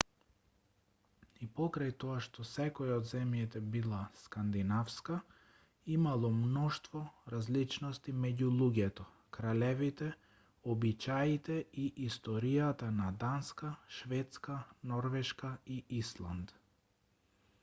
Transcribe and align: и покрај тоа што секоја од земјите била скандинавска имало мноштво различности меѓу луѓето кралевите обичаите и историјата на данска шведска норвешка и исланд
и 1.47 1.47
покрај 1.57 1.91
тоа 2.03 2.13
што 2.27 2.43
секоја 2.51 2.93
од 3.01 3.07
земјите 3.09 3.59
била 3.75 3.99
скандинавска 4.21 5.17
имало 5.97 6.31
мноштво 6.37 7.01
различности 7.33 8.15
меѓу 8.23 8.49
луѓето 8.61 9.05
кралевите 9.39 10.07
обичаите 10.75 11.57
и 11.85 11.85
историјата 12.07 12.91
на 13.01 13.11
данска 13.25 13.73
шведска 13.99 14.57
норвешка 14.93 15.53
и 15.77 15.81
исланд 16.01 16.55